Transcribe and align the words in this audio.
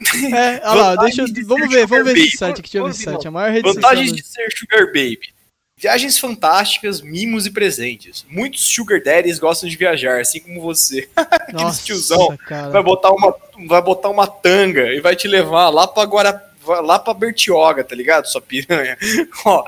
É, 0.34 0.60
olha 0.64 0.82
lá, 0.82 0.96
deixa 0.96 1.22
eu, 1.22 1.26
vamos 1.46 1.68
ver, 1.68 1.86
vamos 1.86 2.04
ver 2.12 2.18
esse 2.18 2.36
site 2.38 2.60
aqui, 2.60 2.62
deixa 2.62 2.78
eu 2.78 2.84
ver 2.84 2.90
esse 2.90 3.04
site, 3.04 3.28
a 3.28 3.30
maior 3.30 3.52
rede 3.52 3.72
Vantagens 3.72 4.10
social 4.10 4.46
de 4.46 4.50
ser 4.50 4.58
Sugar 4.58 4.86
Baby. 4.86 5.34
Viagens 5.76 6.18
fantásticas, 6.18 7.00
mimos 7.00 7.46
e 7.46 7.50
presentes. 7.50 8.26
Muitos 8.28 8.62
Sugar 8.64 9.02
Daddies 9.02 9.38
gostam 9.38 9.66
de 9.68 9.76
viajar, 9.76 10.20
assim 10.20 10.38
como 10.38 10.60
você. 10.60 11.08
Nossa, 11.52 11.82
tiozão 11.82 12.36
cara. 12.46 12.68
vai 12.68 12.82
botar 12.82 13.10
uma 13.10 13.34
vai 13.66 13.80
botar 13.80 14.10
uma 14.10 14.26
tanga 14.26 14.92
e 14.92 15.00
vai 15.00 15.16
te 15.16 15.26
levar 15.26 15.70
lá 15.70 15.86
pra 15.86 16.04
Guara, 16.04 16.50
lá 16.82 16.98
para 16.98 17.14
Bertioga, 17.14 17.82
tá 17.82 17.94
ligado? 17.94 18.26
Sua 18.26 18.42
piranha. 18.42 18.98
Ó, 19.44 19.64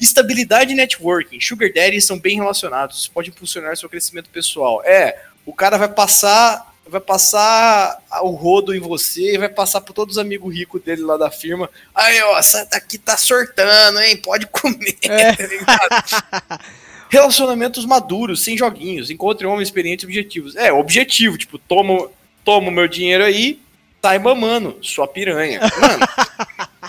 estabilidade 0.00 0.72
e 0.72 0.76
networking. 0.76 1.40
Sugar 1.40 1.72
daddies 1.72 2.04
são 2.04 2.18
bem 2.18 2.38
relacionados, 2.38 2.98
isso 2.98 3.12
pode 3.12 3.30
impulsionar 3.30 3.76
seu 3.76 3.88
crescimento 3.88 4.30
pessoal. 4.30 4.82
É, 4.84 5.22
o 5.46 5.52
cara 5.52 5.76
vai 5.76 5.88
passar 5.88 6.71
vai 6.92 7.00
passar 7.00 8.00
o 8.22 8.30
rodo 8.30 8.74
em 8.74 8.78
você 8.78 9.34
e 9.34 9.38
vai 9.38 9.48
passar 9.48 9.80
por 9.80 9.92
todos 9.92 10.16
os 10.16 10.20
amigos 10.22 10.54
ricos 10.54 10.80
dele 10.82 11.02
lá 11.02 11.16
da 11.16 11.30
firma. 11.30 11.68
Aí, 11.94 12.20
ó, 12.22 12.38
essa 12.38 12.64
daqui 12.66 12.98
tá 12.98 13.16
sortando, 13.16 13.98
hein? 14.00 14.16
Pode 14.18 14.46
comer, 14.46 14.96
É. 15.02 15.32
tá? 15.64 16.60
Relacionamentos 17.08 17.84
maduros, 17.84 18.42
sem 18.44 18.56
joguinhos. 18.56 19.10
Encontre 19.10 19.46
homens 19.46 19.68
experientes 19.68 20.04
e 20.04 20.06
objetivos. 20.06 20.54
É, 20.56 20.72
objetivo, 20.72 21.36
tipo, 21.36 21.58
toma 21.58 22.08
toma 22.44 22.68
o 22.68 22.72
meu 22.72 22.88
dinheiro 22.88 23.22
aí, 23.24 23.60
sai 24.02 24.18
mamando, 24.18 24.76
sua 24.82 25.06
piranha. 25.06 25.60
Mano, 25.80 26.06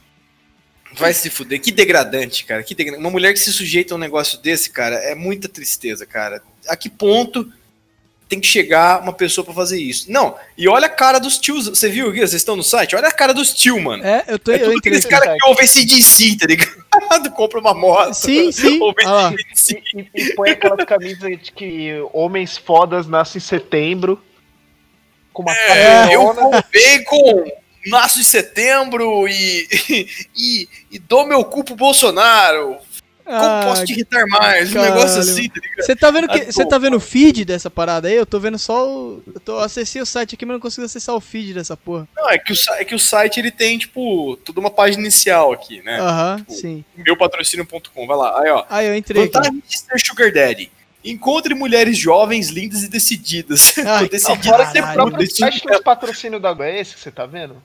vai 0.96 1.12
se 1.14 1.30
fuder. 1.30 1.60
Que 1.60 1.72
degradante, 1.72 2.44
cara. 2.44 2.62
Que 2.62 2.74
degra- 2.74 2.98
Uma 2.98 3.10
mulher 3.10 3.32
que 3.32 3.38
se 3.40 3.52
sujeita 3.52 3.94
a 3.94 3.96
um 3.96 4.00
negócio 4.00 4.38
desse, 4.38 4.70
cara, 4.70 4.96
é 4.96 5.14
muita 5.14 5.48
tristeza, 5.48 6.04
cara. 6.06 6.42
A 6.68 6.76
que 6.76 6.88
ponto 6.90 7.50
tem 8.30 8.40
que 8.40 8.46
chegar 8.46 9.02
uma 9.02 9.12
pessoa 9.12 9.44
pra 9.44 9.52
fazer 9.52 9.78
isso? 9.78 10.10
Não, 10.10 10.34
e 10.56 10.66
olha 10.68 10.86
a 10.86 10.88
cara 10.88 11.18
dos 11.18 11.36
tios. 11.36 11.66
Você 11.68 11.88
viu 11.88 12.08
aqui? 12.08 12.20
Vocês 12.20 12.34
estão 12.34 12.54
no 12.56 12.62
site? 12.62 12.94
Olha 12.96 13.08
a 13.08 13.12
cara 13.12 13.34
dos 13.34 13.52
tios, 13.52 13.82
mano. 13.82 14.02
É, 14.04 14.24
eu 14.28 14.38
tô 14.38 14.52
É 14.52 14.54
eu 14.54 14.58
tudo 14.60 14.76
entrei 14.78 14.96
aqueles 14.96 15.04
caras 15.04 15.36
que 15.36 15.46
ouvem 15.48 15.66
CDC, 15.66 16.36
tá 16.38 16.46
ligado? 16.46 17.30
Compra 17.34 17.58
uma 17.60 17.74
moto. 17.74 18.14
Sim, 18.14 18.50
sim. 18.52 18.80
Ouve 18.80 19.02
lá. 19.04 19.30
CDC. 19.32 19.82
E, 19.94 20.00
e- 20.14 20.22
e 20.30 20.34
põe 20.34 20.50
aquelas 20.50 20.84
camisas 20.86 21.28
de 21.42 21.52
que 21.52 21.90
homens 22.12 22.56
fodas 22.56 23.06
nascem 23.06 23.38
em 23.38 23.42
setembro. 23.42 24.22
Com 25.32 25.42
uma 25.42 25.52
É, 25.52 26.14
eu 26.14 26.26
cabelona. 26.28 26.40
com 26.40 26.50
bacon, 26.72 27.44
nasço 27.86 28.20
em 28.20 28.24
setembro 28.24 29.26
e, 29.28 29.66
e, 30.36 30.68
e 30.92 30.98
dou 30.98 31.26
meu 31.26 31.44
cu 31.44 31.64
pro 31.64 31.74
Bolsonaro. 31.76 32.76
Como 33.30 33.42
Ah, 33.42 33.62
posso 33.64 33.84
te 33.84 33.92
irritar 33.92 34.26
mais? 34.26 34.70
Um 34.70 34.74
caralho. 34.74 34.94
negócio 34.94 35.20
assim, 35.20 35.48
tá 35.48 35.60
ligado? 35.60 35.86
Você 35.86 35.94
tá 35.96 36.10
vendo 36.10 36.28
que 36.28 36.38
Ah, 36.40 36.44
você 36.52 36.66
tá 36.66 36.78
vendo 36.78 36.96
o 36.96 37.00
feed 37.00 37.44
dessa 37.44 37.70
parada 37.70 38.08
aí? 38.08 38.14
Eu 38.14 38.26
tô 38.26 38.40
vendo 38.40 38.58
só 38.58 38.88
o 38.88 39.22
eu 39.32 39.40
tô 39.40 39.58
acessei 39.58 40.02
o 40.02 40.06
site 40.06 40.34
aqui, 40.34 40.44
mas 40.44 40.54
não 40.54 40.60
consigo 40.60 40.84
acessar 40.84 41.14
o 41.14 41.20
feed 41.20 41.54
dessa 41.54 41.76
porra. 41.76 42.08
Não, 42.16 42.28
é 42.28 42.38
que, 42.38 42.52
o, 42.52 42.56
é 42.78 42.84
que 42.84 42.94
o 42.94 42.98
site 42.98 43.38
ele 43.38 43.50
tem, 43.50 43.78
tipo, 43.78 44.36
toda 44.44 44.58
uma 44.60 44.70
página 44.70 45.02
inicial 45.02 45.52
aqui, 45.52 45.80
né? 45.82 46.00
Aham, 46.00 46.38
tipo, 46.38 46.52
sim. 46.52 46.84
Meupatrocínio.com, 46.96 48.06
vai 48.06 48.16
lá. 48.16 48.40
Aí, 48.42 48.50
ó. 48.50 48.64
Aí 48.68 48.86
eu 48.86 48.94
entrei 48.94 49.24
aqui. 49.24 49.32
Vantagem 49.32 49.62
de 49.66 49.78
ser 49.78 49.98
Sugar 50.00 50.32
Daddy. 50.32 50.70
Encontre 51.02 51.54
mulheres 51.54 51.96
jovens, 51.96 52.50
lindas 52.50 52.82
e 52.82 52.88
decididas. 52.88 53.74
Ai, 53.78 53.84
Não, 53.84 54.06
decididas 54.08 54.46
fora 54.46 54.66
que 54.66 54.72
tem 54.72 54.82
Caralho, 54.82 54.96
próprio 55.00 55.18
decididas. 55.18 55.54
site 55.54 55.66
dos 55.66 55.80
patrocínios 55.80 56.42
da 56.42 56.54
é 56.60 56.80
esse 56.80 56.94
que 56.94 57.00
você 57.00 57.10
tá 57.10 57.24
vendo? 57.24 57.56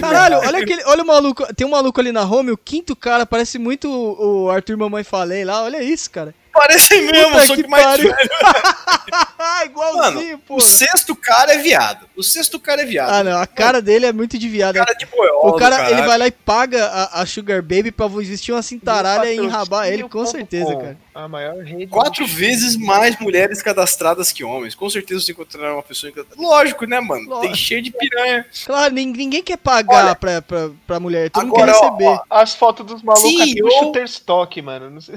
Caralho, 0.00 0.38
olha 0.38 0.58
aquele, 0.58 0.82
olha 0.84 1.02
o 1.02 1.06
maluco, 1.06 1.54
tem 1.54 1.66
um 1.66 1.70
maluco 1.70 2.00
ali 2.00 2.12
na 2.12 2.24
home, 2.24 2.50
o 2.50 2.56
quinto 2.56 2.96
cara 2.96 3.24
parece 3.24 3.58
muito 3.58 3.88
o, 3.88 4.50
Arthur 4.50 4.76
Mamãe 4.76 5.04
Falei 5.04 5.44
lá, 5.44 5.62
olha 5.62 5.82
isso, 5.82 6.10
cara. 6.10 6.34
Parece 6.56 7.00
mesmo, 7.02 7.30
Puta 7.32 7.46
só 7.46 7.54
que, 7.56 7.62
que 7.62 7.68
mais 7.68 7.96
velho. 8.00 8.14
Igualzinho, 9.66 10.38
pô. 10.38 10.56
O 10.56 10.60
sexto 10.60 11.14
cara 11.14 11.54
é 11.54 11.58
viado. 11.58 12.08
O 12.16 12.22
sexto 12.22 12.58
cara 12.58 12.82
é 12.82 12.84
viado. 12.84 13.10
Ah, 13.10 13.22
não, 13.24 13.38
a 13.40 13.46
cara 13.46 13.80
dele 13.82 14.06
é 14.06 14.12
muito 14.12 14.38
de 14.38 14.48
viado. 14.48 14.74
cara 14.74 14.94
de 14.94 15.06
boiola, 15.06 15.50
O 15.50 15.56
cara, 15.56 15.90
ele 15.90 16.02
vai 16.02 16.18
lá 16.18 16.26
e 16.26 16.30
paga 16.30 16.86
a, 16.86 17.22
a 17.22 17.26
Sugar 17.26 17.62
Baby 17.62 17.90
pra 17.92 18.06
vestir 18.08 18.52
uma 18.52 18.62
cintaralha 18.62 19.32
e 19.32 19.36
enrabar 19.36 19.86
ele, 19.88 20.08
com 20.08 20.24
certeza, 20.26 20.74
cara. 20.76 20.98
A 21.14 21.28
maior 21.28 21.62
rede. 21.64 21.86
Quatro 21.86 22.26
vezes 22.26 22.76
mais 22.76 23.18
mulheres 23.18 23.62
cadastradas 23.62 24.32
que 24.32 24.44
homens. 24.44 24.74
Com 24.74 24.88
certeza 24.90 25.20
você 25.20 25.32
encontrará 25.32 25.72
uma 25.72 25.82
pessoa. 25.82 26.12
Lógico, 26.36 26.84
né, 26.86 27.00
mano? 27.00 27.22
Tem 27.22 27.30
Lógico. 27.30 27.56
cheio 27.56 27.82
de 27.82 27.90
piranha. 27.90 28.46
Claro, 28.66 28.94
nin- 28.94 29.12
ninguém 29.12 29.42
quer 29.42 29.56
pagar 29.56 30.04
Olha, 30.06 30.14
pra, 30.14 30.42
pra, 30.42 30.70
pra 30.86 31.00
mulher, 31.00 31.30
todo 31.30 31.46
mundo 31.46 31.56
agora, 31.56 31.72
quer 31.72 31.78
ó, 31.78 31.82
receber. 31.90 32.04
ó, 32.06 32.20
As 32.30 32.54
fotos 32.54 32.86
dos 32.86 33.02
malucos 33.02 33.28
Sim, 33.30 33.42
aqui 33.42 33.54
do 33.56 33.66
eu- 33.68 33.78
Shutterstock, 33.78 34.60
mano. 34.62 34.90
Não 34.90 35.00
sei. 35.00 35.16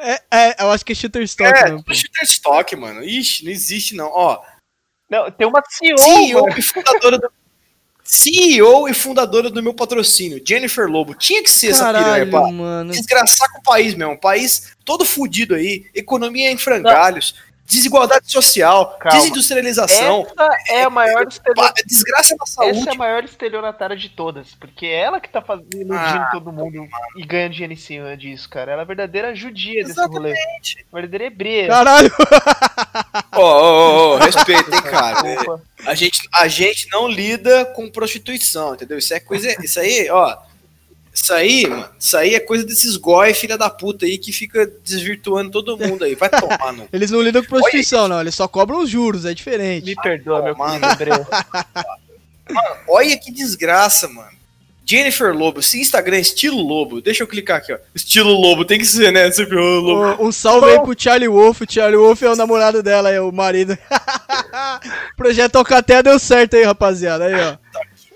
É, 0.00 0.20
é, 0.30 0.62
eu 0.64 0.70
acho 0.70 0.84
que 0.84 0.92
é 0.92 0.94
Shutterstock 0.94 1.50
É, 1.58 1.64
mesmo. 1.64 1.78
pô. 1.78 1.84
tudo 1.84 1.96
Shutterstock, 1.96 2.76
mano. 2.76 3.02
Ixi, 3.04 3.44
não 3.44 3.50
existe 3.52 3.94
não. 3.94 4.06
Ó, 4.12 4.40
Não, 5.08 5.30
tem 5.30 5.46
uma 5.46 5.62
CEO, 5.68 5.98
CEO 5.98 6.42
mano. 6.42 6.58
e 6.58 6.62
fundadora 6.62 7.18
do... 7.18 7.30
CEO 8.02 8.88
e 8.88 8.94
fundadora 8.94 9.50
do 9.50 9.62
meu 9.62 9.72
patrocínio, 9.74 10.42
Jennifer 10.44 10.86
Lobo. 10.88 11.14
Tinha 11.14 11.42
que 11.42 11.50
ser 11.50 11.68
essa 11.68 11.86
piranha, 11.86 12.02
Caralho, 12.04 12.30
pá. 12.30 12.50
mano. 12.50 12.92
Desgraçar 12.92 13.52
com 13.52 13.58
o 13.58 13.62
país 13.62 13.94
mesmo. 13.94 14.14
O 14.14 14.18
país 14.18 14.72
todo 14.84 15.04
fudido 15.04 15.54
aí. 15.54 15.84
Economia 15.94 16.50
em 16.50 16.56
frangalhos. 16.58 17.34
Desigualdade 17.70 18.30
social. 18.30 18.96
Calma. 18.98 19.18
Desindustrialização. 19.18 20.26
Essa 20.28 20.72
é 20.72 20.82
a 20.82 20.90
maior 20.90 21.26
estelio... 21.26 21.54
pa- 21.54 21.72
Desgraça 21.86 22.34
na 22.38 22.46
saúde. 22.46 22.78
Essa 22.80 22.90
é 22.90 22.92
a 22.92 22.96
maior 22.96 23.24
estelionatária 23.24 23.96
de 23.96 24.08
todas, 24.08 24.54
porque 24.56 24.86
é 24.86 25.00
ela 25.02 25.20
que 25.20 25.28
tá 25.28 25.40
fazendo, 25.40 25.72
iludindo 25.74 25.94
Ah, 25.94 26.28
todo 26.32 26.52
mundo 26.52 26.86
e 27.16 27.24
ganhando 27.24 27.52
dinheiro 27.52 27.72
em 27.72 27.76
cima 27.76 28.16
disso, 28.16 28.48
cara. 28.48 28.72
Ela 28.72 28.82
é 28.82 28.84
a 28.84 28.86
verdadeira 28.86 29.34
judia 29.34 29.84
desse 29.84 29.98
rolê. 30.00 30.30
Exatamente. 30.32 30.86
Verdadeira 30.92 31.24
hebreia. 31.26 31.68
Caralho. 31.68 32.12
Ó, 33.32 33.40
ó, 33.42 34.14
ó, 34.14 34.16
respeita, 34.18 34.74
hein, 34.74 34.82
cara. 34.82 35.20
É. 35.28 35.36
A 35.88 35.94
gente, 35.94 36.28
a 36.32 36.48
gente 36.48 36.88
não 36.90 37.08
lida 37.08 37.64
com 37.66 37.88
prostituição, 37.90 38.74
entendeu? 38.74 38.98
Isso 38.98 39.14
é 39.14 39.20
coisa. 39.20 39.54
Isso 39.64 39.78
aí, 39.80 40.08
ó. 40.10 40.36
Isso 41.12 41.32
aí, 41.34 41.66
mano. 41.66 41.88
Isso 41.98 42.16
aí 42.16 42.34
é 42.34 42.40
coisa 42.40 42.64
desses 42.64 42.96
goi, 42.96 43.34
filha 43.34 43.58
da 43.58 43.68
puta 43.68 44.06
aí, 44.06 44.16
que 44.16 44.32
fica 44.32 44.70
desvirtuando 44.84 45.50
todo 45.50 45.76
mundo 45.76 46.04
aí. 46.04 46.14
Vai 46.14 46.28
tomar 46.28 46.72
no. 46.72 46.88
Eles 46.92 47.10
não 47.10 47.20
lidam 47.20 47.42
com 47.42 47.48
prostituição, 47.48 48.08
não. 48.08 48.20
Eles 48.20 48.34
só 48.34 48.46
cobram 48.46 48.80
os 48.80 48.88
juros, 48.90 49.24
é 49.24 49.34
diferente. 49.34 49.84
Me 49.84 49.96
perdoa, 49.96 50.42
meu 50.42 50.56
Mano. 50.56 50.84
hebreu. 50.86 51.26
Olha 52.88 53.16
que 53.18 53.30
desgraça, 53.30 54.08
mano. 54.08 54.40
Jennifer 54.84 55.32
Lobo, 55.32 55.62
se 55.62 55.80
Instagram 55.80 56.16
é 56.16 56.20
estilo 56.20 56.60
Lobo, 56.60 57.00
deixa 57.00 57.22
eu 57.22 57.26
clicar 57.28 57.58
aqui, 57.58 57.72
ó. 57.72 57.78
Estilo 57.94 58.32
Lobo, 58.32 58.64
tem 58.64 58.76
que 58.76 58.84
ser, 58.84 59.12
né? 59.12 59.30
Sempre 59.30 59.56
o 59.56 59.80
Lobo. 59.80 60.22
Um, 60.22 60.26
um 60.26 60.32
salve 60.32 60.68
aí 60.68 60.80
pro 60.80 61.00
Charlie 61.00 61.28
Wolf. 61.28 61.60
O 61.60 61.72
Charlie 61.72 61.96
Wolf 61.96 62.20
é 62.22 62.30
o 62.30 62.34
namorado 62.34 62.82
dela, 62.82 63.08
é 63.08 63.20
o 63.20 63.30
marido. 63.30 63.78
Projeto 65.16 65.54
Alcaté 65.56 66.02
deu 66.02 66.18
certo 66.18 66.56
aí, 66.56 66.64
rapaziada. 66.64 67.26
Aí, 67.26 67.34
ó. 67.34 67.56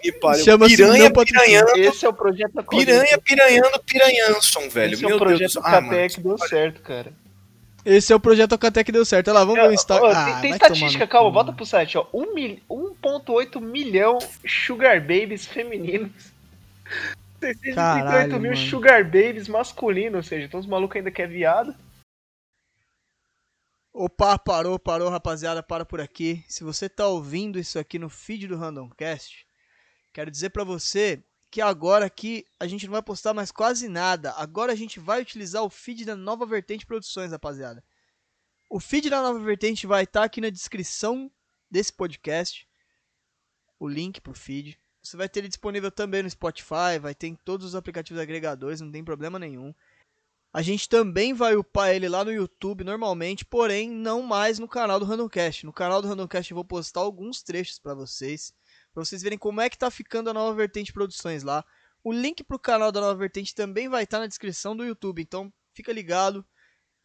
Que 0.05 0.13
pariu. 0.13 0.45
chama-se 0.45 0.77
Piranha, 0.77 1.11
piranhando, 1.11 1.79
Esse 1.79 2.05
é 2.05 2.09
o 2.11 2.13
projeto 2.13 2.53
da 2.53 2.63
piranha, 2.63 3.19
piranhando, 3.19 3.83
piranhanson, 3.85 4.69
velho. 4.69 4.93
Esse 4.93 5.03
é 5.05 5.09
Meu 5.09 5.17
o 5.17 5.19
projeto 5.19 5.59
Ah. 5.65 5.71
Catec 5.71 6.15
que 6.17 6.21
deu 6.21 6.37
certo, 6.39 6.83
cara. 6.83 7.13
Esse 7.87 8.13
é 8.13 8.17
o 8.17 8.21
projeto 8.21 8.53
Alcaté 8.53 8.85
que 8.85 8.93
deu 8.93 9.05
certo. 9.05 9.29
Olha 9.29 9.39
lá, 9.41 9.45
vamos 9.47 9.61
ver 9.63 9.69
o 9.69 9.73
Instagram. 9.73 10.09
tem- 10.25 10.33
Ah, 10.35 10.41
tem 10.41 10.51
estatística, 10.53 11.07
calma, 11.07 11.31
bota 11.31 11.53
pro 11.55 11.65
site, 11.67 11.97
ó. 11.97 12.07
1 12.13 12.35
mil- 12.35 12.61
1.8 12.69 13.61
milhão 13.63 14.19
sugar 14.47 15.01
babies 15.01 15.47
femininos. 15.47 16.11
638 17.41 17.75
Caralho, 17.77 18.41
mil 18.41 18.53
mano. 18.53 18.57
sugar 18.69 19.05
babies 19.05 19.49
masculinos, 19.49 20.17
ou 20.17 20.23
seja, 20.23 20.47
então 20.47 20.61
os 20.61 20.67
malucos 20.67 20.97
ainda 20.97 21.11
quer 21.11 21.29
viado. 21.29 21.75
Opa, 23.93 24.39
parou, 24.39 24.79
parou, 24.79 25.09
rapaziada, 25.09 25.63
para 25.63 25.85
por 25.85 26.01
aqui. 26.01 26.43
Se 26.49 26.65
você 26.65 26.89
tá 26.89 27.07
ouvindo 27.07 27.59
isso 27.59 27.79
aqui 27.79 27.99
no 27.99 28.09
feed 28.09 28.49
do 28.49 28.57
Randomcast, 28.57 29.47
quero 30.15 30.31
dizer 30.31 30.51
pra 30.51 30.65
você 30.65 31.23
que 31.51 31.61
agora 31.61 32.07
aqui 32.07 32.47
a 32.59 32.67
gente 32.67 32.87
não 32.87 32.93
vai 32.93 33.03
postar 33.03 33.35
mais 33.35 33.51
quase 33.51 33.89
nada. 33.89 34.33
Agora 34.33 34.73
a 34.73 34.77
gente 34.77 34.99
vai 34.99 35.21
utilizar 35.21 35.63
o 35.63 35.69
feed 35.69 36.05
da 36.05 36.17
Nova 36.17 36.47
Vertente 36.47 36.87
Produções, 36.87 37.33
rapaziada. 37.33 37.85
O 38.71 38.81
feed 38.81 39.11
da 39.11 39.21
Nova 39.21 39.39
Vertente 39.41 39.87
vai 39.87 40.05
estar 40.05 40.25
aqui 40.25 40.41
na 40.41 40.51
descrição 40.51 41.31
desse 41.71 41.93
podcast. 41.93 42.67
O 43.79 43.89
link 43.89 44.21
pro 44.21 44.35
feed. 44.35 44.79
Você 45.03 45.17
vai 45.17 45.29
ter 45.29 45.41
ele 45.41 45.49
disponível 45.49 45.91
também 45.91 46.23
no 46.23 46.31
Spotify, 46.31 46.99
vai 47.01 47.15
ter 47.15 47.27
em 47.27 47.35
todos 47.35 47.67
os 47.67 47.75
aplicativos 47.75 48.23
agregadores, 48.23 48.81
não 48.81 48.91
tem 48.91 49.05
problema 49.05 49.39
nenhum. 49.39 49.75
A 50.53 50.63
gente 50.63 50.89
também 50.89 51.35
vai 51.35 51.57
upar 51.57 51.91
ele 51.91 52.09
lá 52.09 52.25
no 52.25 52.33
YouTube 52.33 52.85
normalmente, 52.85 53.45
porém 53.45 53.91
não 53.91 54.23
mais 54.23 54.59
no 54.59 54.69
canal 54.69 54.99
do 54.99 55.05
Randomcast. 55.05 55.67
No 55.67 55.73
canal 55.73 56.01
do 56.01 56.09
Randomcast 56.09 56.51
eu 56.51 56.55
vou 56.55 56.65
postar 56.65 57.01
alguns 57.01 57.43
trechos 57.43 57.79
pra 57.79 57.93
vocês, 57.93 58.55
pra 58.95 59.05
vocês 59.05 59.21
verem 59.23 59.37
como 59.37 59.61
é 59.61 59.69
que 59.69 59.77
tá 59.77 59.91
ficando 59.91 60.31
a 60.31 60.35
Nova 60.35 60.55
Vertente 60.55 60.93
Produções 60.93 61.43
lá. 61.43 61.65
O 62.03 62.13
link 62.13 62.45
pro 62.45 62.59
canal 62.59 62.93
da 62.93 63.01
Nova 63.01 63.17
Vertente 63.17 63.55
também 63.55 63.89
vai 63.89 64.05
estar 64.05 64.21
na 64.21 64.27
descrição 64.27 64.77
do 64.77 64.85
YouTube, 64.85 65.21
então 65.21 65.53
fica 65.73 65.93
ligado. 65.93 66.47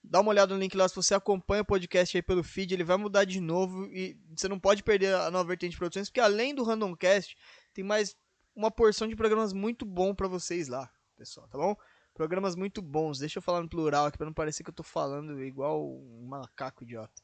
Dá 0.02 0.22
uma 0.22 0.30
olhada 0.30 0.54
no 0.54 0.60
link 0.60 0.78
lá 0.78 0.88
se 0.88 0.96
você 0.96 1.14
acompanha 1.14 1.64
o 1.64 1.66
podcast 1.66 2.16
aí 2.16 2.22
pelo 2.22 2.44
feed, 2.44 2.74
ele 2.74 2.84
vai 2.84 2.96
mudar 2.96 3.26
de 3.26 3.42
novo 3.42 3.86
e 3.88 4.18
você 4.38 4.48
não 4.48 4.60
pode 4.60 4.84
perder 4.84 5.16
a 5.16 5.32
Nova 5.32 5.48
Vertente 5.48 5.78
Produções, 5.78 6.10
porque 6.10 6.22
além 6.22 6.54
do 6.54 6.64
Randomcast, 6.64 7.36
tem 7.74 7.84
mais 7.84 8.16
uma 8.56 8.70
porção 8.70 9.08
de 9.08 9.16
programas 9.16 9.52
muito 9.52 9.86
bom 9.86 10.14
pra 10.14 10.28
vocês 10.28 10.68
lá, 10.68 10.90
pessoal, 11.18 11.48
tá 11.48 11.58
bom? 11.58 11.76
Programas 12.14 12.56
muito 12.56 12.82
bons. 12.82 13.20
Deixa 13.20 13.40
eu 13.40 13.42
falar 13.42 13.62
no 13.62 13.70
plural 13.70 14.06
aqui 14.06 14.18
pra 14.18 14.26
não 14.26 14.34
parecer 14.34 14.64
que 14.64 14.70
eu 14.70 14.74
tô 14.74 14.84
falando 14.84 15.42
igual 15.42 15.82
um 15.82 16.28
macaco 16.28 16.84
idiota. 16.84 17.22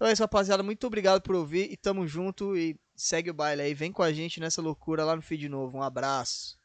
Então 0.00 0.08
é 0.08 0.14
isso, 0.14 0.22
rapaziada. 0.22 0.62
Muito 0.62 0.86
obrigado 0.86 1.20
por 1.20 1.34
ouvir 1.34 1.70
e 1.70 1.76
tamo 1.76 2.06
junto 2.06 2.56
e 2.56 2.74
segue 2.96 3.28
o 3.28 3.34
baile 3.34 3.60
aí. 3.60 3.74
Vem 3.74 3.92
com 3.92 4.02
a 4.02 4.10
gente 4.10 4.40
nessa 4.40 4.62
loucura 4.62 5.04
lá 5.04 5.14
no 5.14 5.20
feed 5.20 5.46
novo. 5.46 5.76
Um 5.76 5.82
abraço. 5.82 6.58